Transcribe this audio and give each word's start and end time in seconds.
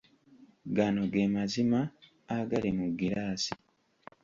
Gano 0.75 1.01
gemazima 1.13 1.79
agali 2.37 2.69
mu 2.77 2.85
giraasi. 2.97 3.51